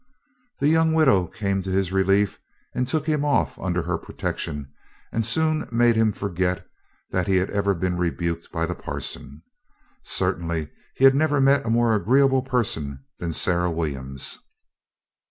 The 0.57 0.67
young 0.67 0.93
widow 0.93 1.27
came 1.27 1.61
to 1.61 1.69
his 1.69 1.91
relief 1.91 2.39
and 2.73 2.87
took 2.87 3.05
him 3.05 3.23
off 3.23 3.59
under 3.59 3.83
her 3.83 3.99
protection 3.99 4.73
and 5.11 5.23
soon 5.23 5.67
made 5.71 5.95
him 5.95 6.11
forget 6.11 6.65
that 7.11 7.27
he 7.27 7.35
had 7.35 7.51
ever 7.51 7.75
been 7.75 7.97
rebuked 7.97 8.51
by 8.51 8.65
the 8.65 8.73
parson. 8.73 9.43
Certainly, 10.01 10.71
he 10.95 11.03
had 11.05 11.13
never 11.13 11.39
met 11.39 11.67
a 11.67 11.69
more 11.69 11.93
agreeable 11.93 12.41
person 12.41 13.05
than 13.19 13.31
Sarah 13.31 13.69
Williams. 13.69 14.39